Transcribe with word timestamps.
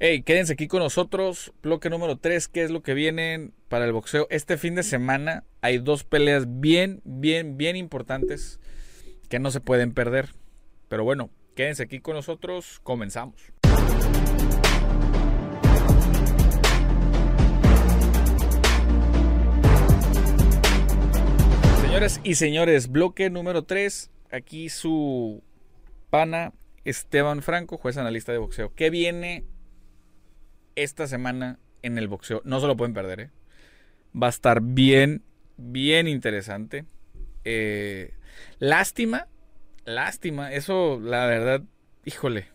Hey, 0.00 0.22
quédense 0.22 0.52
aquí 0.52 0.68
con 0.68 0.78
nosotros. 0.78 1.52
Bloque 1.60 1.90
número 1.90 2.18
3, 2.18 2.46
¿qué 2.46 2.62
es 2.62 2.70
lo 2.70 2.84
que 2.84 2.94
viene 2.94 3.50
para 3.68 3.84
el 3.84 3.92
boxeo? 3.92 4.28
Este 4.30 4.56
fin 4.56 4.76
de 4.76 4.84
semana 4.84 5.42
hay 5.60 5.78
dos 5.78 6.04
peleas 6.04 6.60
bien, 6.60 7.00
bien, 7.04 7.56
bien 7.56 7.74
importantes 7.74 8.60
que 9.28 9.40
no 9.40 9.50
se 9.50 9.60
pueden 9.60 9.92
perder. 9.92 10.28
Pero 10.88 11.02
bueno, 11.02 11.30
quédense 11.56 11.82
aquí 11.82 11.98
con 11.98 12.14
nosotros. 12.14 12.78
Comenzamos. 12.84 13.34
Señores 21.80 22.20
y 22.22 22.36
señores, 22.36 22.92
bloque 22.92 23.30
número 23.30 23.64
3. 23.64 24.12
Aquí 24.30 24.68
su 24.68 25.42
pana 26.08 26.52
Esteban 26.84 27.42
Franco, 27.42 27.78
juez 27.78 27.96
analista 27.96 28.30
de 28.30 28.38
boxeo. 28.38 28.72
¿Qué 28.76 28.90
viene 28.90 29.44
esta 30.82 31.06
semana 31.06 31.58
en 31.82 31.98
el 31.98 32.08
boxeo. 32.08 32.42
No 32.44 32.60
se 32.60 32.66
lo 32.66 32.76
pueden 32.76 32.94
perder, 32.94 33.20
¿eh? 33.20 33.30
Va 34.20 34.28
a 34.28 34.30
estar 34.30 34.60
bien, 34.62 35.22
bien 35.56 36.08
interesante. 36.08 36.84
Eh, 37.44 38.14
lástima, 38.58 39.28
lástima. 39.84 40.52
Eso, 40.52 41.00
la 41.00 41.26
verdad, 41.26 41.62
híjole. 42.04 42.48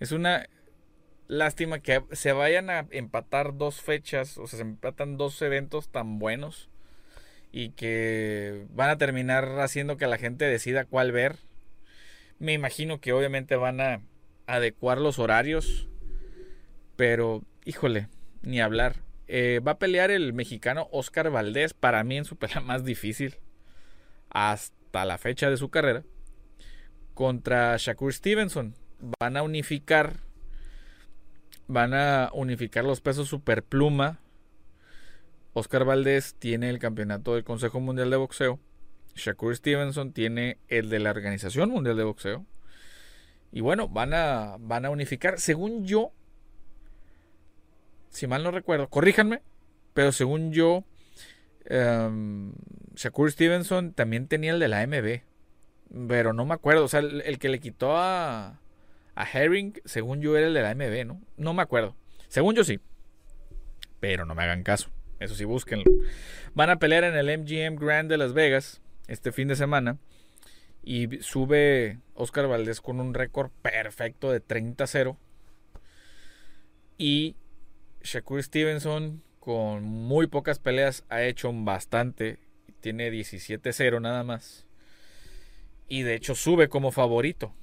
Es 0.00 0.12
una 0.12 0.46
lástima 1.28 1.80
que 1.80 2.02
se 2.12 2.32
vayan 2.32 2.70
a 2.70 2.86
empatar 2.90 3.56
dos 3.56 3.80
fechas, 3.80 4.38
o 4.38 4.46
sea, 4.46 4.58
se 4.58 4.62
empatan 4.62 5.16
dos 5.16 5.40
eventos 5.42 5.88
tan 5.88 6.18
buenos 6.18 6.70
y 7.50 7.70
que 7.70 8.66
van 8.70 8.90
a 8.90 8.98
terminar 8.98 9.60
haciendo 9.60 9.96
que 9.96 10.06
la 10.06 10.18
gente 10.18 10.44
decida 10.44 10.84
cuál 10.84 11.12
ver. 11.12 11.36
Me 12.38 12.52
imagino 12.52 13.00
que 13.00 13.12
obviamente 13.12 13.56
van 13.56 13.80
a 13.80 14.02
adecuar 14.46 14.98
los 14.98 15.18
horarios 15.18 15.88
pero, 16.96 17.42
híjole, 17.64 18.08
ni 18.42 18.60
hablar. 18.60 18.96
Eh, 19.26 19.60
va 19.66 19.72
a 19.72 19.78
pelear 19.78 20.10
el 20.10 20.32
mexicano 20.32 20.88
Oscar 20.92 21.30
Valdés, 21.30 21.74
para 21.74 22.04
mí 22.04 22.16
en 22.16 22.24
su 22.24 22.36
pelea 22.36 22.60
más 22.60 22.84
difícil 22.84 23.36
hasta 24.30 25.04
la 25.04 25.16
fecha 25.16 25.48
de 25.48 25.56
su 25.56 25.70
carrera, 25.70 26.02
contra 27.14 27.76
Shakur 27.78 28.12
Stevenson. 28.12 28.74
Van 29.20 29.36
a 29.36 29.42
unificar, 29.42 30.16
van 31.66 31.94
a 31.94 32.30
unificar 32.34 32.84
los 32.84 33.00
pesos 33.00 33.28
superpluma. 33.28 34.20
Oscar 35.52 35.84
Valdés 35.84 36.34
tiene 36.38 36.68
el 36.68 36.80
campeonato 36.80 37.34
del 37.34 37.44
Consejo 37.44 37.80
Mundial 37.80 38.10
de 38.10 38.16
Boxeo. 38.16 38.58
Shakur 39.14 39.54
Stevenson 39.54 40.12
tiene 40.12 40.58
el 40.68 40.90
de 40.90 40.98
la 40.98 41.10
Organización 41.10 41.70
Mundial 41.70 41.96
de 41.96 42.04
Boxeo. 42.04 42.44
Y 43.52 43.60
bueno, 43.60 43.88
van 43.88 44.14
a, 44.14 44.56
van 44.58 44.84
a 44.84 44.90
unificar. 44.90 45.38
Según 45.38 45.86
yo, 45.86 46.12
si 48.14 48.26
mal 48.26 48.42
no 48.42 48.50
recuerdo, 48.50 48.88
corríjanme, 48.88 49.42
pero 49.92 50.12
según 50.12 50.52
yo, 50.52 50.84
um, 51.70 52.52
Shakur 52.94 53.30
Stevenson 53.30 53.92
también 53.92 54.28
tenía 54.28 54.52
el 54.52 54.60
de 54.60 54.68
la 54.68 54.86
MB, 54.86 55.22
pero 56.08 56.32
no 56.32 56.46
me 56.46 56.54
acuerdo, 56.54 56.84
o 56.84 56.88
sea, 56.88 57.00
el, 57.00 57.38
que 57.38 57.48
le 57.48 57.60
quitó 57.60 57.96
a, 57.96 58.60
a 59.14 59.30
Herring, 59.30 59.74
según 59.84 60.22
yo 60.22 60.36
era 60.36 60.46
el 60.46 60.54
de 60.54 60.62
la 60.62 60.74
MB, 60.74 61.06
¿no? 61.06 61.20
No 61.36 61.52
me 61.52 61.62
acuerdo, 61.62 61.96
según 62.28 62.54
yo 62.54 62.64
sí, 62.64 62.80
pero 64.00 64.24
no 64.24 64.34
me 64.34 64.44
hagan 64.44 64.62
caso, 64.62 64.90
eso 65.18 65.34
sí, 65.34 65.44
búsquenlo. 65.44 65.84
Van 66.54 66.70
a 66.70 66.78
pelear 66.78 67.04
en 67.04 67.16
el 67.16 67.38
MGM 67.38 67.76
Grand 67.76 68.08
de 68.08 68.16
Las 68.16 68.32
Vegas 68.32 68.80
este 69.08 69.32
fin 69.32 69.48
de 69.48 69.56
semana. 69.56 69.98
Y 70.82 71.08
sube 71.22 71.98
Oscar 72.14 72.46
Valdés 72.46 72.80
con 72.80 73.00
un 73.00 73.14
récord 73.14 73.50
perfecto 73.62 74.30
de 74.30 74.42
30-0. 74.42 75.16
Y 76.98 77.36
Shakur 78.04 78.42
Stevenson 78.42 79.22
con 79.40 79.82
muy 79.82 80.26
pocas 80.26 80.58
peleas 80.58 81.04
ha 81.08 81.22
hecho 81.22 81.50
bastante. 81.52 82.38
Tiene 82.80 83.10
17-0 83.10 84.00
nada 84.00 84.22
más. 84.22 84.66
Y 85.88 86.02
de 86.02 86.14
hecho 86.14 86.34
sube 86.34 86.68
como 86.68 86.92
favorito. 86.92 87.54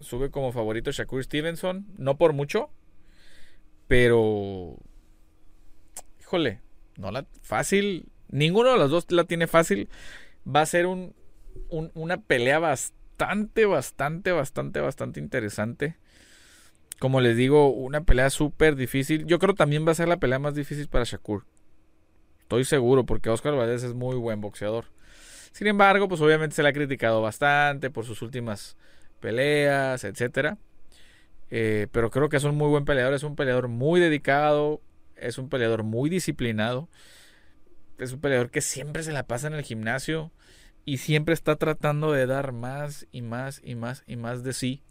Sube 0.00 0.30
como 0.30 0.52
favorito 0.52 0.92
Shakur 0.92 1.24
Stevenson. 1.24 1.86
No 1.96 2.16
por 2.16 2.32
mucho. 2.32 2.70
Pero... 3.88 4.76
Híjole. 6.20 6.60
No 6.96 7.10
la... 7.10 7.26
Fácil. 7.42 8.06
Ninguno 8.28 8.72
de 8.72 8.78
los 8.78 8.90
dos 8.90 9.10
la 9.10 9.24
tiene 9.24 9.46
fácil. 9.46 9.88
Va 10.46 10.62
a 10.62 10.66
ser 10.66 10.86
un, 10.86 11.14
una 11.68 12.20
pelea 12.22 12.58
bastante, 12.58 13.64
bastante, 13.64 14.32
bastante, 14.32 14.80
bastante 14.80 15.20
interesante 15.20 15.96
como 17.00 17.22
les 17.22 17.34
digo, 17.34 17.72
una 17.72 18.02
pelea 18.02 18.28
súper 18.28 18.76
difícil. 18.76 19.24
Yo 19.24 19.38
creo 19.38 19.54
también 19.54 19.86
va 19.88 19.92
a 19.92 19.94
ser 19.94 20.06
la 20.06 20.18
pelea 20.18 20.38
más 20.38 20.54
difícil 20.54 20.86
para 20.86 21.04
Shakur. 21.04 21.46
Estoy 22.42 22.64
seguro, 22.64 23.06
porque 23.06 23.30
Oscar 23.30 23.54
Valdez 23.54 23.82
es 23.84 23.94
muy 23.94 24.16
buen 24.16 24.42
boxeador. 24.42 24.84
Sin 25.50 25.66
embargo, 25.66 26.08
pues 26.08 26.20
obviamente 26.20 26.54
se 26.54 26.62
le 26.62 26.68
ha 26.68 26.74
criticado 26.74 27.22
bastante 27.22 27.88
por 27.88 28.04
sus 28.04 28.20
últimas 28.20 28.76
peleas, 29.18 30.04
etc. 30.04 30.58
Eh, 31.50 31.86
pero 31.90 32.10
creo 32.10 32.28
que 32.28 32.36
es 32.36 32.44
un 32.44 32.54
muy 32.54 32.68
buen 32.68 32.84
peleador, 32.84 33.14
es 33.14 33.22
un 33.22 33.34
peleador 33.34 33.68
muy 33.68 33.98
dedicado, 33.98 34.82
es 35.16 35.38
un 35.38 35.48
peleador 35.48 35.84
muy 35.84 36.10
disciplinado, 36.10 36.90
es 37.96 38.12
un 38.12 38.20
peleador 38.20 38.50
que 38.50 38.60
siempre 38.60 39.02
se 39.04 39.12
la 39.12 39.22
pasa 39.22 39.46
en 39.46 39.54
el 39.54 39.62
gimnasio 39.62 40.32
y 40.84 40.98
siempre 40.98 41.32
está 41.32 41.56
tratando 41.56 42.12
de 42.12 42.26
dar 42.26 42.52
más 42.52 43.06
y 43.10 43.22
más 43.22 43.62
y 43.64 43.74
más 43.74 44.04
y 44.06 44.16
más 44.16 44.44
de 44.44 44.52
sí 44.52 44.82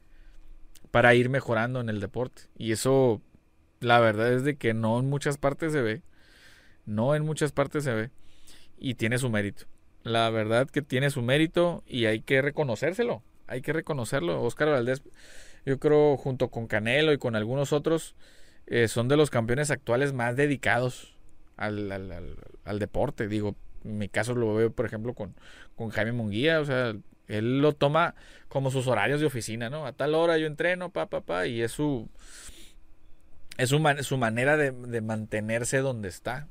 para 0.91 1.13
ir 1.15 1.29
mejorando 1.29 1.79
en 1.79 1.89
el 1.89 1.99
deporte. 1.99 2.43
Y 2.57 2.71
eso, 2.71 3.21
la 3.79 3.99
verdad 3.99 4.33
es 4.33 4.43
de 4.43 4.57
que 4.57 4.73
no 4.73 4.99
en 4.99 5.09
muchas 5.09 5.37
partes 5.37 5.71
se 5.71 5.81
ve. 5.81 6.01
No 6.85 7.15
en 7.15 7.23
muchas 7.23 7.51
partes 7.51 7.83
se 7.83 7.93
ve. 7.93 8.09
Y 8.77 8.95
tiene 8.95 9.17
su 9.17 9.29
mérito. 9.29 9.65
La 10.03 10.29
verdad 10.29 10.69
que 10.69 10.81
tiene 10.81 11.09
su 11.09 11.21
mérito 11.21 11.83
y 11.85 12.05
hay 12.05 12.21
que 12.21 12.41
reconocérselo. 12.41 13.21
Hay 13.47 13.61
que 13.61 13.73
reconocerlo. 13.73 14.41
Oscar 14.41 14.69
Valdés, 14.69 15.03
yo 15.65 15.79
creo, 15.79 16.17
junto 16.17 16.49
con 16.49 16.67
Canelo 16.67 17.13
y 17.13 17.17
con 17.17 17.35
algunos 17.35 17.73
otros, 17.73 18.15
eh, 18.67 18.87
son 18.87 19.07
de 19.07 19.17
los 19.17 19.29
campeones 19.29 19.71
actuales 19.71 20.13
más 20.13 20.35
dedicados 20.35 21.17
al, 21.57 21.91
al, 22.63 22.79
deporte. 22.79 23.27
Digo, 23.27 23.55
en 23.83 23.97
mi 23.97 24.07
caso 24.07 24.33
lo 24.35 24.53
veo, 24.55 24.71
por 24.71 24.85
ejemplo, 24.85 25.13
con, 25.13 25.35
con 25.75 25.89
Jaime 25.89 26.13
Munguía. 26.13 26.59
O 26.61 26.65
sea, 26.65 26.95
él 27.29 27.61
lo 27.61 27.73
toma 27.73 28.15
como 28.49 28.71
sus 28.71 28.87
horarios 28.87 29.21
de 29.21 29.27
oficina, 29.27 29.69
¿no? 29.69 29.85
A 29.85 29.93
tal 29.93 30.15
hora 30.15 30.37
yo 30.37 30.47
entreno, 30.47 30.91
pa, 30.91 31.05
pa, 31.09 31.21
pa, 31.21 31.45
y 31.47 31.61
es 31.61 31.71
su, 31.71 32.09
es 33.57 33.69
su, 33.69 33.79
su 34.01 34.17
manera 34.17 34.57
de, 34.57 35.01
mantenerse 35.01 35.77
donde 35.77 36.09
está. 36.09 36.49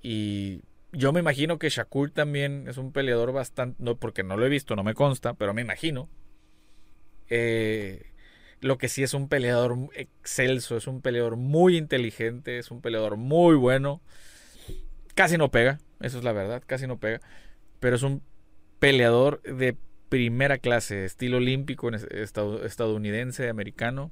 Y 0.00 0.62
yo 0.92 1.12
me 1.12 1.20
imagino 1.20 1.58
que 1.58 1.68
Shakur 1.68 2.10
también 2.10 2.66
es 2.68 2.76
un 2.78 2.92
peleador 2.92 3.32
bastante, 3.32 3.82
no, 3.82 3.96
porque 3.96 4.22
no 4.22 4.36
lo 4.36 4.46
he 4.46 4.48
visto, 4.48 4.76
no 4.76 4.84
me 4.84 4.94
consta, 4.94 5.34
pero 5.34 5.52
me 5.52 5.62
imagino. 5.62 6.08
Eh, 7.28 8.12
lo 8.60 8.78
que 8.78 8.88
sí 8.88 9.02
es 9.02 9.14
un 9.14 9.28
peleador 9.28 9.76
excelso, 9.94 10.76
es 10.76 10.86
un 10.86 11.02
peleador 11.02 11.36
muy 11.36 11.76
inteligente, 11.76 12.58
es 12.58 12.70
un 12.70 12.80
peleador 12.80 13.16
muy 13.16 13.56
bueno. 13.56 14.00
Casi 15.16 15.36
no 15.36 15.50
pega, 15.50 15.80
eso 16.00 16.18
es 16.18 16.24
la 16.24 16.32
verdad, 16.32 16.62
casi 16.64 16.86
no 16.86 16.98
pega. 16.98 17.20
Pero 17.80 17.96
es 17.96 18.04
un 18.04 18.22
peleador 18.82 19.40
de 19.42 19.76
primera 20.08 20.58
clase, 20.58 21.04
estilo 21.04 21.36
olímpico 21.36 21.88
estadounidense, 21.88 23.48
americano. 23.48 24.10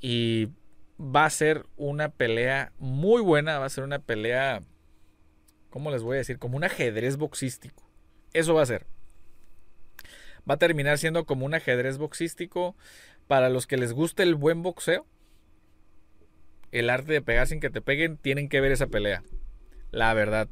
Y 0.00 0.48
va 0.98 1.26
a 1.26 1.30
ser 1.30 1.66
una 1.76 2.08
pelea 2.08 2.72
muy 2.78 3.20
buena, 3.20 3.58
va 3.58 3.66
a 3.66 3.68
ser 3.68 3.84
una 3.84 3.98
pelea, 3.98 4.62
¿cómo 5.68 5.90
les 5.90 6.02
voy 6.02 6.14
a 6.14 6.20
decir? 6.20 6.38
Como 6.38 6.56
un 6.56 6.64
ajedrez 6.64 7.18
boxístico. 7.18 7.86
Eso 8.32 8.54
va 8.54 8.62
a 8.62 8.66
ser. 8.66 8.86
Va 10.48 10.54
a 10.54 10.58
terminar 10.58 10.96
siendo 10.96 11.26
como 11.26 11.44
un 11.44 11.52
ajedrez 11.52 11.98
boxístico 11.98 12.74
para 13.26 13.50
los 13.50 13.66
que 13.66 13.76
les 13.76 13.92
guste 13.92 14.22
el 14.22 14.36
buen 14.36 14.62
boxeo. 14.62 15.06
El 16.72 16.88
arte 16.88 17.12
de 17.12 17.20
pegar 17.20 17.46
sin 17.46 17.60
que 17.60 17.68
te 17.68 17.82
peguen, 17.82 18.16
tienen 18.16 18.48
que 18.48 18.62
ver 18.62 18.72
esa 18.72 18.86
pelea. 18.86 19.22
La 19.90 20.14
verdad. 20.14 20.48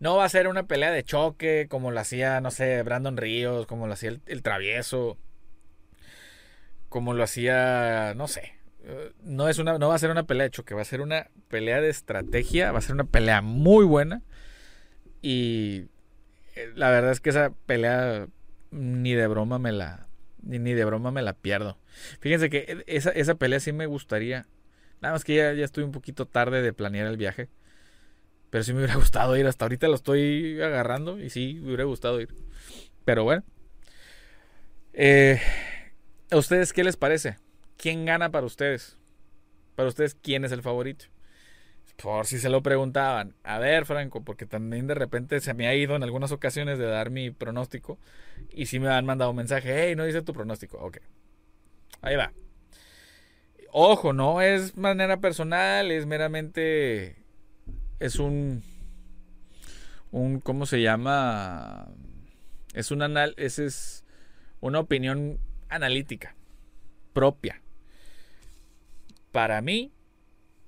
No 0.00 0.16
va 0.16 0.24
a 0.24 0.28
ser 0.28 0.48
una 0.48 0.66
pelea 0.66 0.90
de 0.90 1.04
choque 1.04 1.66
como 1.68 1.90
lo 1.90 2.00
hacía, 2.00 2.40
no 2.40 2.50
sé, 2.50 2.82
Brandon 2.82 3.16
Ríos, 3.16 3.66
como 3.66 3.86
lo 3.86 3.94
hacía 3.94 4.18
el, 4.26 4.42
travieso, 4.42 5.16
como 6.88 7.14
lo 7.14 7.22
hacía, 7.22 8.12
no 8.14 8.28
sé, 8.28 8.54
eh, 8.82 9.12
no, 9.22 9.48
es 9.48 9.58
una, 9.58 9.78
no 9.78 9.88
va 9.88 9.94
a 9.94 9.98
ser 9.98 10.10
una 10.10 10.26
pelea 10.26 10.44
de 10.44 10.50
choque, 10.50 10.74
va 10.74 10.82
a 10.82 10.84
ser 10.84 11.00
una 11.00 11.28
pelea 11.48 11.80
de 11.80 11.88
estrategia, 11.88 12.72
va 12.72 12.78
a 12.78 12.82
ser 12.82 12.94
una 12.94 13.04
pelea 13.04 13.40
muy 13.40 13.84
buena. 13.84 14.22
Y 15.22 15.86
eh, 16.54 16.70
la 16.74 16.90
verdad 16.90 17.12
es 17.12 17.20
que 17.20 17.30
esa 17.30 17.50
pelea 17.66 18.28
ni 18.70 19.14
de 19.14 19.26
broma 19.26 19.58
me 19.58 19.72
la, 19.72 20.08
ni, 20.42 20.58
de 20.74 20.84
broma 20.84 21.10
me 21.12 21.22
la 21.22 21.32
pierdo. 21.34 21.78
Fíjense 22.20 22.50
que 22.50 22.84
esa, 22.86 23.10
esa 23.10 23.36
pelea 23.36 23.60
sí 23.60 23.72
me 23.72 23.86
gustaría. 23.86 24.46
Nada 25.00 25.14
más 25.14 25.24
que 25.24 25.36
ya, 25.36 25.52
ya 25.54 25.64
estoy 25.64 25.84
un 25.84 25.92
poquito 25.92 26.26
tarde 26.26 26.62
de 26.62 26.72
planear 26.72 27.06
el 27.06 27.16
viaje. 27.16 27.48
Pero 28.54 28.62
sí 28.62 28.72
me 28.72 28.78
hubiera 28.78 28.94
gustado 29.00 29.36
ir. 29.36 29.48
Hasta 29.48 29.64
ahorita 29.64 29.88
lo 29.88 29.96
estoy 29.96 30.62
agarrando 30.62 31.18
y 31.18 31.28
sí 31.28 31.58
me 31.60 31.66
hubiera 31.66 31.82
gustado 31.82 32.20
ir. 32.20 32.32
Pero 33.04 33.24
bueno. 33.24 33.42
Eh, 34.92 35.40
¿A 36.30 36.36
ustedes 36.36 36.72
qué 36.72 36.84
les 36.84 36.96
parece? 36.96 37.36
¿Quién 37.76 38.04
gana 38.04 38.30
para 38.30 38.46
ustedes? 38.46 38.96
Para 39.74 39.88
ustedes, 39.88 40.14
¿quién 40.14 40.44
es 40.44 40.52
el 40.52 40.62
favorito? 40.62 41.06
Por 42.00 42.26
si 42.26 42.38
se 42.38 42.48
lo 42.48 42.62
preguntaban. 42.62 43.34
A 43.42 43.58
ver, 43.58 43.86
Franco, 43.86 44.22
porque 44.22 44.46
también 44.46 44.86
de 44.86 44.94
repente 44.94 45.40
se 45.40 45.52
me 45.52 45.66
ha 45.66 45.74
ido 45.74 45.96
en 45.96 46.04
algunas 46.04 46.30
ocasiones 46.30 46.78
de 46.78 46.86
dar 46.86 47.10
mi 47.10 47.32
pronóstico. 47.32 47.98
Y 48.52 48.66
sí 48.66 48.78
me 48.78 48.88
han 48.88 49.04
mandado 49.04 49.32
un 49.32 49.36
mensaje. 49.36 49.74
Hey, 49.88 49.96
no 49.96 50.04
dice 50.04 50.22
tu 50.22 50.32
pronóstico. 50.32 50.78
Ok. 50.78 50.98
Ahí 52.02 52.14
va. 52.14 52.32
Ojo, 53.72 54.12
no 54.12 54.40
es 54.40 54.76
manera 54.76 55.16
personal, 55.16 55.90
es 55.90 56.06
meramente. 56.06 57.23
Es 57.98 58.16
un. 58.16 58.62
Un. 60.10 60.40
¿Cómo 60.40 60.66
se 60.66 60.82
llama? 60.82 61.88
Es 62.72 62.90
un 62.90 63.02
anal. 63.02 63.34
Es 63.36 64.04
una 64.60 64.80
opinión 64.80 65.38
analítica. 65.68 66.34
Propia. 67.12 67.60
Para 69.32 69.60
mí, 69.62 69.92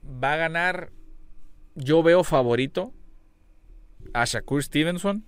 va 0.05 0.35
a 0.35 0.37
ganar 0.37 0.91
yo 1.77 2.03
veo 2.03 2.25
favorito 2.25 2.93
a 4.15 4.25
Shakur 4.25 4.63
Stevenson 4.63 5.25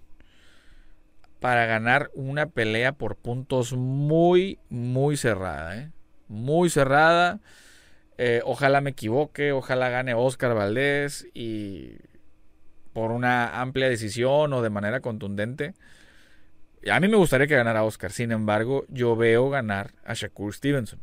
para 1.41 1.67
ganar 1.67 2.11
una 2.15 2.47
pelea 2.47 2.93
por 2.93 3.17
puntos 3.17 3.75
muy, 3.75 4.59
muy 4.71 5.17
cerrada. 5.17 5.77
¿eh? 5.77 5.93
Muy 6.27 6.71
cerrada. 6.71 7.41
Eh, 8.19 8.43
ojalá 8.44 8.81
me 8.81 8.91
equivoque, 8.91 9.53
ojalá 9.53 9.88
gane 9.91 10.12
Oscar 10.15 10.55
Valdés 10.55 11.29
y 11.35 11.97
por 12.93 13.12
una 13.12 13.61
amplia 13.61 13.88
decisión 13.88 14.53
o 14.53 14.61
de 14.61 14.70
manera 14.70 15.00
contundente. 15.00 15.75
A 16.91 16.99
mí 17.00 17.09
me 17.09 17.17
gustaría 17.17 17.47
que 17.47 17.56
ganara 17.56 17.85
Oscar, 17.85 18.11
sin 18.11 18.32
embargo, 18.32 18.85
yo 18.88 19.15
veo 19.17 19.50
ganar 19.50 19.93
a 20.05 20.15
Shakur 20.15 20.53
Stevenson. 20.53 21.00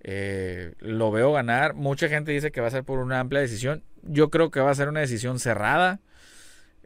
Eh, 0.00 0.74
lo 0.78 1.10
veo 1.10 1.32
ganar. 1.32 1.74
Mucha 1.74 2.08
gente 2.08 2.32
dice 2.32 2.52
que 2.52 2.60
va 2.60 2.68
a 2.68 2.70
ser 2.70 2.84
por 2.84 2.98
una 2.98 3.20
amplia 3.20 3.40
decisión. 3.40 3.82
Yo 4.02 4.30
creo 4.30 4.50
que 4.50 4.60
va 4.60 4.70
a 4.70 4.74
ser 4.74 4.88
una 4.88 5.00
decisión 5.00 5.38
cerrada. 5.38 6.00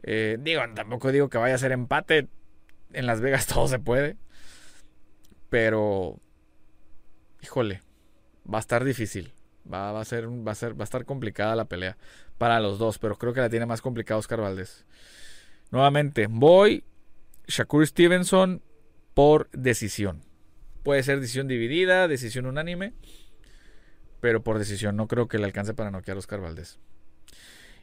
Eh, 0.01 0.37
digo, 0.39 0.61
tampoco 0.75 1.11
digo 1.11 1.29
que 1.29 1.37
vaya 1.37 1.55
a 1.55 1.59
ser 1.59 1.71
empate. 1.71 2.27
En 2.93 3.05
Las 3.05 3.21
Vegas 3.21 3.47
todo 3.47 3.67
se 3.67 3.79
puede. 3.79 4.17
Pero, 5.49 6.19
híjole, 7.41 7.81
va 8.51 8.57
a 8.57 8.61
estar 8.61 8.83
difícil. 8.83 9.33
Va, 9.71 9.97
a 9.97 10.05
ser, 10.05 10.27
va, 10.27 10.51
a 10.51 10.55
ser, 10.55 10.77
va 10.77 10.83
a 10.83 10.83
estar 10.83 11.05
complicada 11.05 11.55
la 11.55 11.65
pelea 11.65 11.97
para 12.37 12.59
los 12.59 12.79
dos. 12.79 12.99
Pero 12.99 13.17
creo 13.17 13.33
que 13.33 13.41
la 13.41 13.49
tiene 13.49 13.65
más 13.65 13.81
complicada 13.81 14.19
Oscar 14.19 14.41
Valdés. 14.41 14.85
Nuevamente, 15.71 16.27
voy 16.29 16.83
Shakur 17.47 17.85
Stevenson 17.87 18.61
por 19.13 19.49
decisión. 19.51 20.21
Puede 20.83 21.03
ser 21.03 21.19
decisión 21.19 21.47
dividida, 21.47 22.07
decisión 22.07 22.45
unánime. 22.45 22.93
Pero 24.19 24.43
por 24.43 24.59
decisión 24.59 24.95
no 24.95 25.07
creo 25.07 25.27
que 25.27 25.37
le 25.37 25.45
alcance 25.45 25.73
para 25.73 25.91
noquear 25.91 26.17
a 26.17 26.19
Oscar 26.19 26.41
Valdés. 26.41 26.79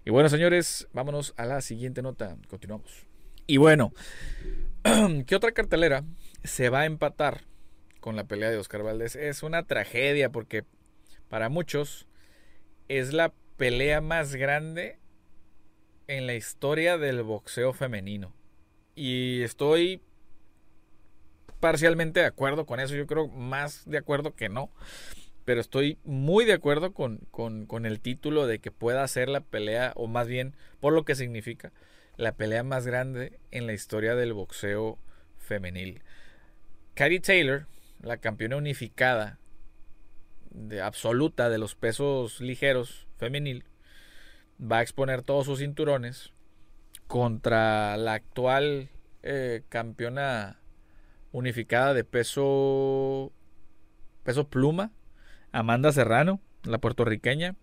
Y 0.04 0.10
bueno, 0.10 0.28
señores, 0.28 0.88
vámonos 0.92 1.34
a 1.36 1.44
la 1.44 1.60
siguiente 1.60 2.02
nota. 2.02 2.36
Continuamos. 2.48 3.06
Y 3.46 3.56
bueno, 3.56 3.92
¿qué 5.26 5.36
otra 5.36 5.52
cartelera 5.52 6.04
se 6.44 6.70
va 6.70 6.80
a 6.80 6.86
empatar 6.86 7.42
con 8.00 8.16
la 8.16 8.24
pelea 8.24 8.50
de 8.50 8.58
Oscar 8.58 8.82
Valdés? 8.82 9.16
Es 9.16 9.42
una 9.42 9.64
tragedia 9.64 10.30
porque 10.30 10.64
para 11.28 11.48
muchos 11.48 12.06
es 12.88 13.12
la 13.12 13.32
pelea 13.56 14.00
más 14.00 14.34
grande 14.34 14.98
en 16.08 16.26
la 16.26 16.34
historia 16.34 16.98
del 16.98 17.22
boxeo 17.22 17.72
femenino. 17.72 18.34
Y 18.96 19.42
estoy 19.42 20.02
parcialmente 21.60 22.20
de 22.20 22.26
acuerdo 22.26 22.66
con 22.66 22.80
eso. 22.80 22.96
Yo 22.96 23.06
creo 23.06 23.28
más 23.28 23.88
de 23.88 23.98
acuerdo 23.98 24.34
que 24.34 24.48
no. 24.48 24.70
Pero 25.44 25.60
estoy 25.60 25.98
muy 26.04 26.44
de 26.44 26.54
acuerdo 26.54 26.92
con, 26.92 27.18
con, 27.30 27.86
el 27.86 28.00
título 28.00 28.46
de 28.46 28.58
que 28.58 28.70
pueda 28.70 29.06
ser 29.08 29.28
la 29.28 29.40
pelea, 29.40 29.92
o 29.96 30.06
más 30.06 30.26
bien 30.26 30.54
por 30.80 30.92
lo 30.92 31.04
que 31.04 31.14
significa, 31.14 31.72
la 32.16 32.32
pelea 32.32 32.62
más 32.62 32.86
grande 32.86 33.38
en 33.50 33.66
la 33.66 33.72
historia 33.72 34.14
del 34.14 34.32
boxeo 34.32 34.98
femenil. 35.38 36.02
Katie 36.94 37.20
Taylor, 37.20 37.66
la 38.02 38.18
campeona 38.18 38.56
unificada 38.56 39.38
de 40.50 40.82
absoluta 40.82 41.48
de 41.48 41.58
los 41.58 41.74
pesos 41.74 42.40
ligeros 42.40 43.06
femenil, 43.16 43.64
va 44.60 44.78
a 44.78 44.82
exponer 44.82 45.22
todos 45.22 45.46
sus 45.46 45.60
cinturones 45.60 46.32
contra 47.06 47.96
la 47.96 48.14
actual 48.14 48.90
eh, 49.22 49.62
campeona 49.68 50.60
unificada 51.32 51.94
de 51.94 52.04
peso 52.04 53.32
peso 54.22 54.48
pluma, 54.48 54.92
Amanda 55.52 55.92
Serrano, 55.92 56.40
la 56.64 56.78
puertorriqueña, 56.78 57.56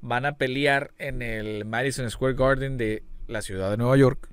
van 0.00 0.26
a 0.26 0.36
pelear 0.36 0.92
en 0.98 1.22
el 1.22 1.64
Madison 1.64 2.10
Square 2.10 2.34
Garden 2.34 2.76
de 2.76 3.02
la 3.26 3.42
ciudad 3.42 3.70
de 3.70 3.76
Nueva 3.76 3.96
York. 3.96 4.30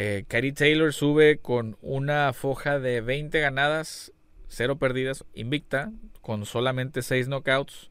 Eh, 0.00 0.24
Taylor 0.54 0.92
sube 0.92 1.38
con 1.38 1.76
una 1.82 2.32
foja 2.32 2.78
de 2.78 3.00
20 3.00 3.40
ganadas, 3.40 4.12
0 4.46 4.78
perdidas, 4.78 5.24
invicta, 5.34 5.90
con 6.20 6.46
solamente 6.46 7.02
6 7.02 7.26
knockouts. 7.26 7.90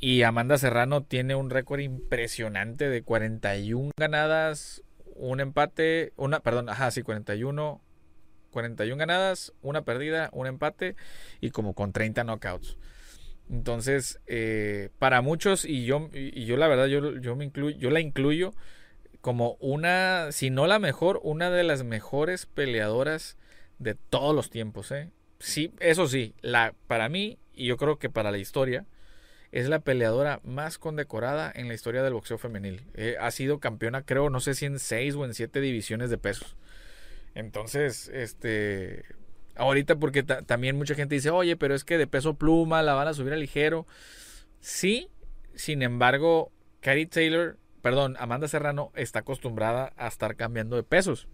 Y 0.00 0.22
Amanda 0.22 0.58
Serrano 0.58 1.04
tiene 1.04 1.36
un 1.36 1.50
récord 1.50 1.78
impresionante 1.78 2.88
de 2.88 3.04
41 3.04 3.92
ganadas, 3.96 4.82
un 5.14 5.38
empate, 5.38 6.12
una, 6.16 6.40
perdón, 6.40 6.68
ajá, 6.68 6.90
sí, 6.90 7.02
41, 7.02 7.80
41 8.50 8.98
ganadas, 8.98 9.52
una 9.62 9.84
perdida, 9.84 10.30
un 10.32 10.48
empate 10.48 10.96
y 11.40 11.50
como 11.50 11.74
con 11.74 11.92
30 11.92 12.24
knockouts. 12.24 12.76
Entonces, 13.48 14.20
eh, 14.26 14.90
para 14.98 15.20
muchos, 15.20 15.64
y 15.64 15.84
yo, 15.84 16.10
y 16.12 16.44
yo 16.44 16.56
la 16.56 16.66
verdad, 16.66 16.86
yo, 16.86 17.20
yo, 17.20 17.36
me 17.36 17.44
incluyo, 17.44 17.78
yo 17.78 17.90
la 17.90 18.00
incluyo 18.00 18.52
como 19.24 19.56
una, 19.58 20.32
si 20.32 20.50
no 20.50 20.66
la 20.66 20.78
mejor, 20.78 21.18
una 21.22 21.48
de 21.48 21.62
las 21.62 21.82
mejores 21.82 22.44
peleadoras 22.44 23.38
de 23.78 23.94
todos 23.94 24.36
los 24.36 24.50
tiempos. 24.50 24.90
¿eh? 24.90 25.12
Sí, 25.38 25.72
eso 25.80 26.06
sí, 26.08 26.34
la, 26.42 26.74
para 26.88 27.08
mí, 27.08 27.38
y 27.54 27.64
yo 27.64 27.78
creo 27.78 27.98
que 27.98 28.10
para 28.10 28.30
la 28.30 28.36
historia, 28.36 28.84
es 29.50 29.70
la 29.70 29.78
peleadora 29.78 30.42
más 30.44 30.76
condecorada 30.76 31.50
en 31.54 31.68
la 31.68 31.74
historia 31.74 32.02
del 32.02 32.12
boxeo 32.12 32.36
femenil. 32.36 32.82
Eh, 32.92 33.16
ha 33.18 33.30
sido 33.30 33.60
campeona, 33.60 34.02
creo, 34.02 34.28
no 34.28 34.40
sé 34.40 34.52
si 34.52 34.66
en 34.66 34.78
6 34.78 35.14
o 35.14 35.24
en 35.24 35.32
7 35.32 35.58
divisiones 35.62 36.10
de 36.10 36.18
pesos. 36.18 36.54
Entonces, 37.34 38.08
este, 38.12 39.06
ahorita 39.56 39.96
porque 39.96 40.22
también 40.22 40.76
mucha 40.76 40.96
gente 40.96 41.14
dice, 41.14 41.30
oye, 41.30 41.56
pero 41.56 41.74
es 41.74 41.84
que 41.84 41.96
de 41.96 42.06
peso 42.06 42.34
pluma 42.34 42.82
la 42.82 42.92
van 42.92 43.08
a 43.08 43.14
subir 43.14 43.32
a 43.32 43.36
ligero. 43.36 43.86
Sí, 44.60 45.08
sin 45.54 45.80
embargo, 45.80 46.52
Katie 46.82 47.06
Taylor, 47.06 47.56
perdón, 47.84 48.16
Amanda 48.18 48.48
Serrano 48.48 48.92
está 48.94 49.18
acostumbrada 49.18 49.92
a 49.98 50.08
estar 50.08 50.36
cambiando 50.36 50.76
de 50.76 50.84
pesos. 50.84 51.28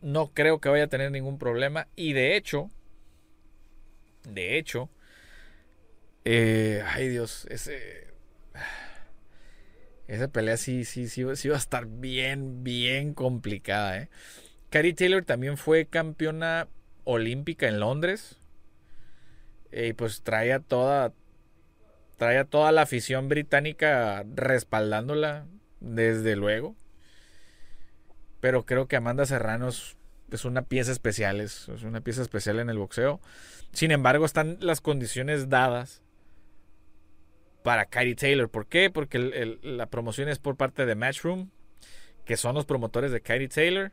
No 0.00 0.32
creo 0.32 0.62
que 0.62 0.70
vaya 0.70 0.84
a 0.84 0.88
tener 0.88 1.10
ningún 1.12 1.38
problema. 1.38 1.88
Y 1.94 2.14
de 2.14 2.36
hecho, 2.36 2.70
de 4.24 4.56
hecho, 4.56 4.88
eh, 6.24 6.82
ay 6.86 7.08
Dios, 7.08 7.46
ese, 7.50 8.08
esa 10.06 10.28
pelea 10.28 10.56
sí, 10.56 10.86
sí, 10.86 11.06
sí, 11.06 11.22
va 11.22 11.32
a 11.32 11.58
estar 11.58 11.84
bien, 11.84 12.64
bien 12.64 13.12
complicada, 13.12 13.98
¿eh? 13.98 14.08
Carrie 14.70 14.94
Taylor 14.94 15.22
también 15.26 15.58
fue 15.58 15.84
campeona 15.84 16.68
olímpica 17.04 17.68
en 17.68 17.78
Londres. 17.78 18.38
Y 19.70 19.92
pues 19.92 20.22
traía 20.22 20.60
toda. 20.60 21.12
Traía 22.16 22.44
toda 22.44 22.72
la 22.72 22.82
afición 22.82 23.28
británica 23.28 24.24
respaldándola. 24.34 25.46
Desde 25.80 26.36
luego. 26.36 26.76
Pero 28.40 28.64
creo 28.64 28.86
que 28.86 28.96
Amanda 28.96 29.26
Serrano 29.26 29.68
es, 29.68 29.96
una 30.44 30.62
pieza 30.62 30.92
especial. 30.92 31.40
Es, 31.40 31.68
una 31.68 32.00
pieza 32.00 32.22
especial 32.22 32.60
en 32.60 32.70
el 32.70 32.78
boxeo. 32.78 33.20
Sin 33.72 33.90
embargo, 33.90 34.24
están 34.24 34.58
las 34.60 34.80
condiciones 34.80 35.48
dadas 35.48 36.02
para 37.62 37.86
Katie 37.86 38.14
Taylor. 38.14 38.48
¿Por 38.48 38.66
qué? 38.66 38.90
Porque 38.90 39.58
la 39.62 39.86
promoción 39.86 40.28
es 40.28 40.38
por 40.38 40.56
parte 40.56 40.86
de 40.86 40.94
Matchroom, 40.94 41.50
que 42.24 42.36
son 42.36 42.54
los 42.54 42.66
promotores 42.66 43.10
de 43.10 43.20
Katie 43.20 43.48
Taylor 43.48 43.92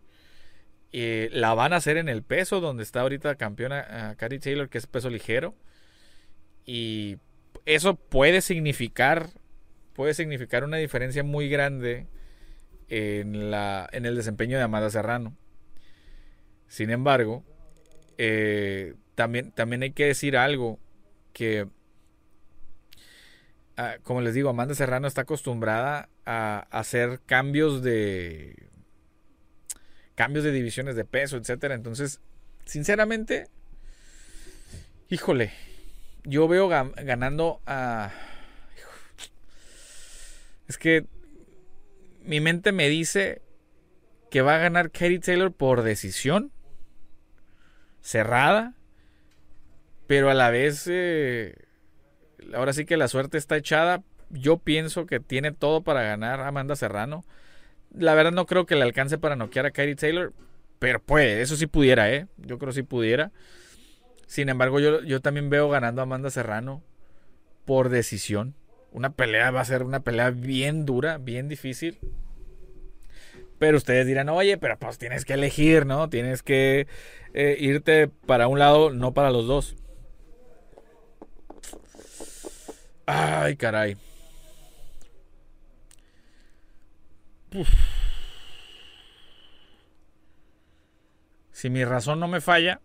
la 1.31 1.53
van 1.53 1.73
a 1.73 1.77
hacer 1.77 1.97
en 1.97 2.09
el 2.09 2.23
peso 2.23 2.61
donde 2.61 2.83
está 2.83 3.01
ahorita 3.01 3.35
campeona 3.35 4.15
uh, 4.19 4.39
Taylor, 4.39 4.69
que 4.69 4.77
es 4.77 4.87
peso 4.87 5.09
ligero. 5.09 5.55
Y 6.65 7.17
eso 7.65 7.95
puede 7.95 8.41
significar, 8.41 9.29
puede 9.95 10.13
significar 10.13 10.63
una 10.63 10.77
diferencia 10.77 11.23
muy 11.23 11.49
grande 11.49 12.07
en, 12.89 13.49
la, 13.49 13.89
en 13.91 14.05
el 14.05 14.15
desempeño 14.15 14.57
de 14.57 14.63
Amanda 14.63 14.89
Serrano. 14.89 15.35
Sin 16.67 16.89
embargo, 16.89 17.43
eh, 18.17 18.95
también, 19.15 19.51
también 19.51 19.83
hay 19.83 19.91
que 19.91 20.05
decir 20.05 20.37
algo 20.37 20.79
que, 21.33 21.67
ah, 23.77 23.95
como 24.03 24.21
les 24.21 24.33
digo, 24.33 24.49
Amanda 24.49 24.75
Serrano 24.75 25.07
está 25.07 25.21
acostumbrada 25.21 26.09
a 26.25 26.67
hacer 26.71 27.21
cambios 27.25 27.81
de 27.81 28.69
cambios 30.15 30.45
de 30.45 30.51
divisiones 30.51 30.95
de 30.95 31.05
peso, 31.05 31.37
etcétera. 31.37 31.75
Entonces, 31.75 32.21
sinceramente, 32.65 33.47
híjole, 35.09 35.51
yo 36.23 36.47
veo 36.47 36.67
ganando 36.67 37.61
a. 37.65 38.11
Es 40.67 40.77
que 40.77 41.05
mi 42.23 42.39
mente 42.39 42.71
me 42.71 42.89
dice 42.89 43.41
que 44.31 44.41
va 44.41 44.55
a 44.55 44.59
ganar 44.59 44.91
Katie 44.91 45.19
Taylor 45.19 45.51
por 45.51 45.83
decisión 45.83 46.51
cerrada, 48.01 48.73
pero 50.07 50.29
a 50.29 50.33
la 50.33 50.49
vez, 50.49 50.87
eh, 50.87 51.55
ahora 52.53 52.73
sí 52.73 52.85
que 52.85 52.97
la 52.97 53.07
suerte 53.07 53.37
está 53.37 53.57
echada. 53.57 54.03
Yo 54.29 54.57
pienso 54.57 55.05
que 55.05 55.19
tiene 55.19 55.51
todo 55.51 55.81
para 55.81 56.03
ganar 56.03 56.41
Amanda 56.41 56.75
Serrano. 56.75 57.23
La 57.91 58.13
verdad 58.13 58.31
no 58.31 58.45
creo 58.45 58.65
que 58.65 58.75
le 58.75 58.83
alcance 58.83 59.17
para 59.17 59.35
noquear 59.35 59.65
a 59.65 59.71
Katie 59.71 59.95
Taylor, 59.95 60.33
pero 60.79 60.99
puede, 60.99 61.41
eso 61.41 61.55
sí 61.55 61.67
pudiera, 61.67 62.11
¿eh? 62.11 62.27
Yo 62.37 62.57
creo 62.57 62.69
que 62.69 62.75
sí 62.75 62.83
pudiera. 62.83 63.31
Sin 64.27 64.49
embargo, 64.49 64.79
yo, 64.79 65.01
yo 65.03 65.21
también 65.21 65.49
veo 65.49 65.69
ganando 65.69 66.01
a 66.01 66.03
Amanda 66.03 66.29
Serrano 66.29 66.83
por 67.65 67.89
decisión. 67.89 68.55
Una 68.95 69.09
pelea 69.09 69.51
va 69.51 69.59
a 69.59 69.65
ser 69.65 69.83
una 69.83 69.99
pelea 69.99 70.29
bien 70.29 70.85
dura, 70.85 71.17
bien 71.17 71.49
difícil. 71.49 71.99
Pero 73.59 73.75
ustedes 73.75 74.07
dirán, 74.07 74.29
oye, 74.29 74.57
pero 74.57 74.79
pues 74.79 74.97
tienes 74.97 75.25
que 75.25 75.33
elegir, 75.33 75.85
¿no? 75.85 76.09
Tienes 76.09 76.41
que 76.43 76.87
eh, 77.33 77.57
irte 77.59 78.07
para 78.07 78.47
un 78.47 78.57
lado, 78.57 78.91
no 78.91 79.13
para 79.13 79.31
los 79.31 79.47
dos. 79.47 79.75
Ay, 83.05 83.57
caray. 83.57 83.97
Si 91.51 91.69
mi 91.69 91.83
razón 91.83 92.21
no 92.21 92.29
me 92.29 92.39
falla, 92.39 92.79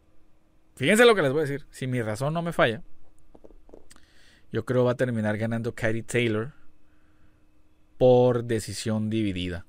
fíjense 0.75 1.05
lo 1.05 1.15
que 1.15 1.23
les 1.23 1.31
voy 1.31 1.43
a 1.43 1.47
decir. 1.47 1.69
Si 1.71 1.87
mi 1.87 2.03
razón 2.03 2.35
no 2.35 2.43
me 2.43 2.53
falla, 2.53 2.83
yo 4.53 4.65
creo 4.65 4.85
va 4.85 4.93
a 4.93 4.97
terminar 4.97 5.39
ganando 5.39 5.75
Katie 5.75 6.03
Taylor 6.03 6.53
por 7.99 8.45
decisión 8.45 9.11
dividida. 9.11 9.67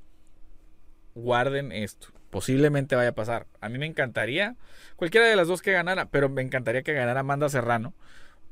Guarden 1.16 1.72
esto. 1.72 2.08
Posiblemente 2.30 2.96
vaya 2.96 3.10
a 3.10 3.16
pasar. 3.16 3.48
A 3.60 3.68
mí 3.68 3.78
me 3.78 3.86
encantaría 3.86 4.56
cualquiera 4.96 5.28
de 5.28 5.36
las 5.36 5.48
dos 5.48 5.62
que 5.62 5.74
ganara, 5.74 6.06
pero 6.06 6.30
me 6.30 6.42
encantaría 6.42 6.84
que 6.84 6.94
ganara 6.94 7.20
Amanda 7.20 7.50
Serrano 7.50 7.94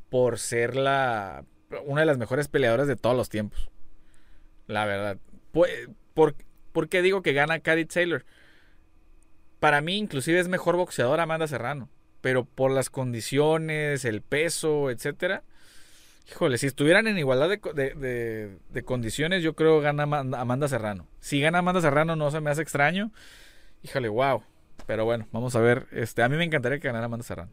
por 0.09 0.39
ser 0.39 0.75
la 0.75 1.45
una 1.85 2.01
de 2.01 2.07
las 2.07 2.17
mejores 2.17 2.47
peleadoras 2.47 2.87
de 2.87 2.95
todos 2.95 3.15
los 3.15 3.29
tiempos. 3.29 3.69
La 4.67 4.85
verdad. 4.85 5.17
¿Por, 6.13 6.89
qué 6.89 7.01
digo 7.01 7.21
que 7.21 7.33
gana 7.33 7.59
Katie 7.59 7.85
Taylor? 7.85 8.25
Para 9.59 9.81
mí, 9.81 9.97
inclusive, 9.97 10.39
es 10.39 10.47
mejor 10.47 10.75
boxeadora 10.75 11.23
Amanda 11.23 11.47
Serrano. 11.47 11.89
Pero 12.21 12.43
por 12.45 12.71
las 12.71 12.89
condiciones, 12.89 14.03
el 14.05 14.21
peso, 14.21 14.89
etcétera. 14.89 15.43
Híjole, 16.27 16.57
si 16.57 16.67
estuvieran 16.67 17.07
en 17.07 17.17
igualdad 17.17 17.49
de, 17.49 18.57
de, 18.69 18.83
condiciones, 18.83 19.41
yo 19.41 19.55
creo 19.55 19.81
gana 19.81 20.03
Amanda 20.03 20.67
Serrano. 20.67 21.07
Si 21.19 21.41
gana 21.41 21.59
Amanda 21.59 21.81
Serrano, 21.81 22.15
no 22.15 22.29
se 22.29 22.39
me 22.39 22.51
hace 22.51 22.61
extraño. 22.61 23.11
Híjole, 23.81 24.09
wow. 24.09 24.43
Pero 24.85 25.05
bueno, 25.05 25.27
vamos 25.31 25.55
a 25.55 25.59
ver. 25.59 25.87
Este, 25.91 26.21
a 26.21 26.29
mí 26.29 26.37
me 26.37 26.43
encantaría 26.43 26.79
que 26.79 26.87
ganara 26.87 27.05
Amanda 27.05 27.25
Serrano. 27.25 27.51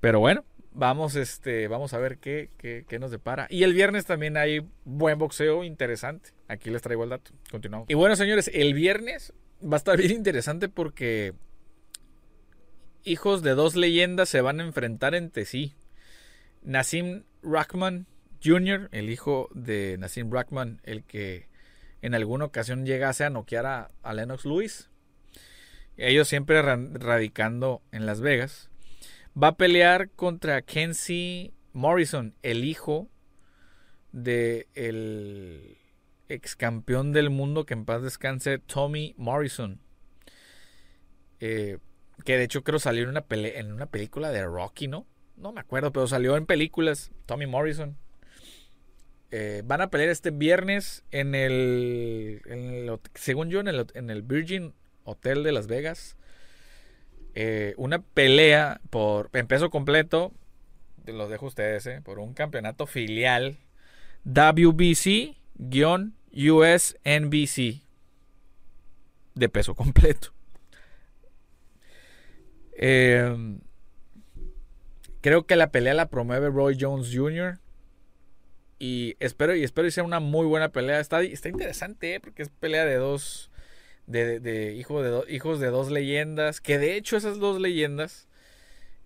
Pero 0.00 0.18
bueno, 0.18 0.44
vamos, 0.72 1.14
este, 1.14 1.68
vamos 1.68 1.94
a 1.94 1.98
ver 1.98 2.18
qué, 2.18 2.50
qué, 2.58 2.98
nos 2.98 3.10
depara. 3.10 3.46
Y 3.50 3.62
el 3.62 3.72
viernes 3.72 4.06
también 4.06 4.36
hay 4.36 4.66
buen 4.84 5.18
boxeo 5.18 5.64
interesante. 5.64 6.30
Aquí 6.48 6.70
les 6.70 6.82
traigo 6.82 7.04
el 7.04 7.10
dato. 7.10 7.30
Continuamos. 7.50 7.88
Y 7.88 7.94
bueno, 7.94 8.16
señores, 8.16 8.50
el 8.52 8.74
viernes 8.74 9.32
va 9.62 9.74
a 9.74 9.78
estar 9.78 9.96
bien 9.96 10.12
interesante 10.12 10.68
porque 10.68 11.34
hijos 13.04 13.42
de 13.42 13.52
dos 13.52 13.76
leyendas 13.76 14.28
se 14.28 14.40
van 14.40 14.60
a 14.60 14.64
enfrentar 14.64 15.14
entre 15.14 15.44
sí. 15.44 15.74
Nassim 16.62 17.24
Rackman 17.42 18.06
Jr., 18.44 18.88
el 18.92 19.10
hijo 19.10 19.48
de 19.54 19.96
Nassim 19.98 20.30
Rackman, 20.30 20.80
el 20.84 21.04
que 21.04 21.48
en 22.00 22.14
alguna 22.14 22.44
ocasión 22.44 22.84
llegase 22.84 23.24
a 23.24 23.30
noquear 23.30 23.66
a, 24.02 24.12
Lennox 24.12 24.44
Lewis. 24.44 24.90
Ellos 25.96 26.28
siempre 26.28 26.62
radicando 26.62 27.82
en 27.92 28.06
Las 28.06 28.20
Vegas 28.20 28.70
va 29.40 29.48
a 29.48 29.56
pelear 29.56 30.10
contra 30.10 30.62
Kenzie 30.62 31.52
Morrison, 31.72 32.34
el 32.42 32.64
hijo 32.64 33.08
de 34.10 34.68
el 34.74 35.78
ex 36.28 36.56
campeón 36.56 37.12
del 37.12 37.30
mundo 37.30 37.64
que 37.64 37.74
en 37.74 37.84
paz 37.84 38.02
descanse 38.02 38.58
Tommy 38.58 39.14
Morrison. 39.16 39.80
Eh, 41.40 41.78
que 42.24 42.36
de 42.36 42.44
hecho 42.44 42.62
creo 42.62 42.78
salió 42.78 43.04
en 43.04 43.10
una, 43.10 43.24
en 43.28 43.72
una 43.72 43.86
película 43.86 44.30
de 44.30 44.44
Rocky, 44.44 44.86
¿no? 44.86 45.06
No 45.42 45.52
me 45.52 45.60
acuerdo, 45.60 45.92
pero 45.92 46.06
salió 46.06 46.36
en 46.36 46.46
películas 46.46 47.10
Tommy 47.26 47.46
Morrison. 47.46 47.96
Eh, 49.32 49.62
van 49.64 49.80
a 49.80 49.90
pelear 49.90 50.10
este 50.10 50.30
viernes 50.30 51.02
en 51.10 51.34
el, 51.34 52.40
según 53.14 53.50
yo, 53.50 53.58
en 53.58 53.66
el, 54.10 54.22
Virgin 54.22 54.72
Hotel 55.02 55.42
de 55.42 55.50
Las 55.50 55.66
Vegas. 55.66 56.16
Eh, 57.34 57.74
una 57.76 58.00
pelea 58.00 58.80
por 58.90 59.30
en 59.32 59.48
peso 59.48 59.68
completo, 59.68 60.30
los 61.06 61.28
dejo 61.28 61.46
a 61.46 61.48
ustedes, 61.48 61.86
eh, 61.86 62.00
por 62.04 62.20
un 62.20 62.34
campeonato 62.34 62.86
filial 62.86 63.58
WBC-USNBC 64.24 65.34
de 69.34 69.48
peso 69.48 69.74
completo. 69.74 70.32
Em, 72.74 73.58
creo 75.22 75.46
que 75.46 75.56
la 75.56 75.70
pelea 75.70 75.94
la 75.94 76.10
promueve 76.10 76.50
Roy 76.50 76.76
Jones 76.78 77.10
Jr. 77.14 77.58
Y 78.78 79.16
espero, 79.20 79.56
y 79.56 79.64
espero 79.64 79.86
que 79.86 79.92
sea 79.92 80.04
una 80.04 80.20
muy 80.20 80.44
buena 80.46 80.70
pelea. 80.70 81.00
Está, 81.00 81.22
está 81.22 81.48
interesante, 81.48 82.16
eh, 82.16 82.20
porque 82.20 82.42
es 82.42 82.50
pelea 82.50 82.84
de 82.84 82.96
dos 82.96 83.50
de, 84.06 84.40
de, 84.40 84.74
hijo 84.74 85.02
de 85.02 85.32
hijos 85.32 85.60
de 85.60 85.68
dos 85.68 85.90
leyendas, 85.90 86.60
que 86.60 86.78
de 86.78 86.96
hecho 86.96 87.16
esas 87.16 87.38
dos 87.38 87.60
leyendas, 87.60 88.28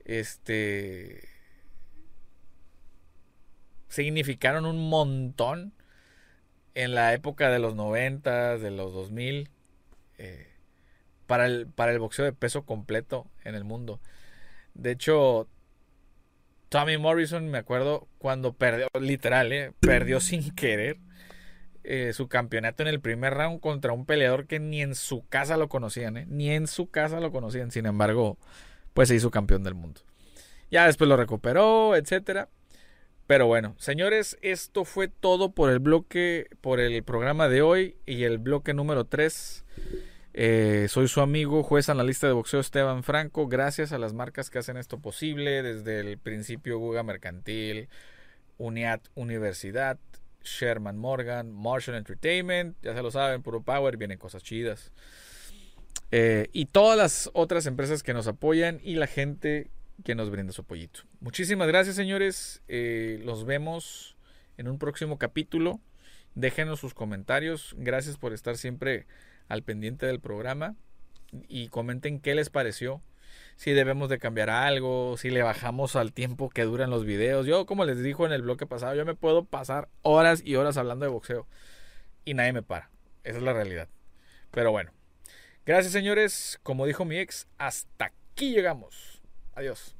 este, 0.05 1.29
significaron 3.89 4.67
un 4.67 4.89
montón 4.89 5.73
en 6.75 6.95
la 6.95 7.15
época 7.15 7.51
de 7.51 7.59
los 7.59 7.75
90, 7.75 8.59
de 8.59 8.71
los 8.71 8.93
2000, 8.93 9.51
eh, 10.19 10.49
para, 11.27 11.47
el, 11.47 11.67
para 11.67 11.93
el 11.93 11.99
boxeo 11.99 12.25
de 12.25 12.33
peso 12.33 12.65
completo 12.65 13.27
en 13.45 13.55
el 13.55 13.65
mundo. 13.65 14.01
De 14.75 14.91
hecho, 14.93 15.49
Tommy 16.77 16.99
Morrison, 16.99 17.49
me 17.49 17.57
acuerdo 17.57 18.07
cuando 18.19 18.53
perdió, 18.53 18.89
literal, 19.01 19.51
eh, 19.51 19.73
perdió 19.81 20.21
sin 20.21 20.55
querer 20.55 20.99
eh, 21.85 22.13
su 22.13 22.29
campeonato 22.29 22.83
en 22.83 22.89
el 22.91 23.01
primer 23.01 23.33
round 23.33 23.61
contra 23.61 23.95
un 23.95 24.05
peleador 24.05 24.47
que 24.47 24.61
ni 24.61 24.83
en 24.83 24.95
su 24.95 25.27
casa 25.27 25.57
lo 25.57 25.71
conocían, 25.71 26.19
¿eh? 26.19 26.27
ni 26.29 26.51
en 26.51 26.67
su 26.67 26.91
casa 26.91 27.19
lo 27.19 27.33
conocían. 27.33 27.71
Sin 27.71 27.87
embargo, 27.87 28.37
pues 28.93 29.09
se 29.09 29.15
hizo 29.15 29.31
campeón 29.31 29.65
del 29.65 29.75
mundo. 29.75 30.03
Ya 30.71 30.85
después 30.85 31.09
lo 31.09 31.17
recuperó, 31.17 31.97
etcétera. 31.97 32.51
Pero 33.27 33.47
bueno, 33.47 33.75
señores, 33.79 34.37
esto 34.43 34.85
fue 34.85 35.09
todo 35.09 35.53
por 35.53 35.71
el 35.71 35.79
bloque, 35.79 36.47
por 36.61 36.79
el 36.79 37.03
programa 37.05 37.49
de 37.49 37.63
hoy 37.63 37.97
y 38.05 38.25
el 38.25 38.37
bloque 38.37 38.75
número 38.75 39.07
3. 39.07 39.65
Eh, 40.39 40.89
soy 40.91 41.09
su 41.09 41.23
amigo, 41.23 41.63
juez 41.63 41.89
analista 41.89 42.27
de 42.27 42.35
boxeo 42.35 42.61
Esteban 42.61 43.03
Franco. 43.03 43.49
Gracias 43.49 43.93
a 43.93 43.99
las 43.99 44.13
marcas 44.13 44.51
que 44.51 44.59
hacen 44.59 44.77
esto 44.77 44.99
posible, 44.99 45.63
desde 45.63 46.01
el 46.01 46.19
principio 46.19 46.79
Guga 46.79 47.03
Mercantil, 47.03 47.89
Uniat 48.59 49.01
Universidad, 49.15 49.99
Sherman 50.45 50.99
Morgan, 50.99 51.51
Marshall 51.51 51.97
Entertainment, 51.97 52.77
ya 52.83 52.95
se 52.95 53.01
lo 53.01 53.11
saben, 53.11 53.43
Puro 53.43 53.63
Power, 53.63 53.97
vienen 53.97 54.19
cosas 54.19 54.43
chidas. 54.43 54.93
Eh, 56.11 56.51
y 56.53 56.67
todas 56.67 56.99
las 56.99 57.31
otras 57.33 57.65
empresas 57.65 58.03
que 58.03 58.13
nos 58.13 58.27
apoyan 58.27 58.79
y 58.83 58.97
la 58.97 59.07
gente 59.07 59.71
que 60.05 60.15
nos 60.15 60.29
brinda 60.29 60.53
su 60.53 60.61
apoyito. 60.61 61.01
Muchísimas 61.21 61.67
gracias, 61.67 61.97
señores. 61.97 62.61
Eh, 62.69 63.23
los 63.25 63.47
vemos 63.47 64.19
en 64.59 64.69
un 64.69 64.79
próximo 64.79 65.17
capítulo. 65.17 65.81
Déjenos 66.35 66.79
sus 66.79 66.93
comentarios. 66.93 67.75
Gracias 67.79 68.19
por 68.19 68.35
estar 68.35 68.59
siempre 68.59 69.07
al 69.49 69.63
pendiente 69.63 70.07
del 70.07 70.21
programa. 70.21 70.77
Y 71.49 71.69
comenten 71.69 72.21
qué 72.21 72.35
les 72.35 72.51
pareció. 72.51 73.03
si 73.57 73.73
debemos 73.73 74.09
de 74.11 74.19
cambiar 74.19 74.51
algo, 74.51 75.17
si 75.17 75.31
le 75.31 75.43
bajamos 75.43 75.97
al 75.97 76.13
tiempo 76.13 76.51
que 76.51 76.65
duran 76.65 76.91
los 76.91 77.05
videos. 77.05 77.47
Yo, 77.47 77.67
como 77.67 77.85
les 77.85 78.03
dijo 78.03 78.27
en 78.27 78.33
el 78.33 78.43
bloque 78.43 78.67
pasado, 78.67 78.95
yo 78.95 79.05
me 79.07 79.15
puedo 79.15 79.45
pasar 79.45 79.89
horas 80.03 80.43
y 80.45 80.57
horas 80.57 80.77
hablando 80.77 81.07
de 81.07 81.11
boxeo 81.11 81.47
y 82.27 82.35
nadie 82.35 82.53
me 82.53 82.63
para. 82.63 82.91
Esa 83.25 83.39
es 83.39 83.43
la 83.43 83.55
realidad. 83.55 83.89
Pero 84.51 84.73
bueno, 84.73 84.93
gracias 85.65 85.93
señores. 85.93 86.61
Como 86.63 86.87
dijo 86.87 87.07
mi 87.07 87.19
ex, 87.19 87.47
hasta 87.57 88.07
aquí 88.07 88.53
llegamos. 88.53 89.23
Adiós. 89.55 89.97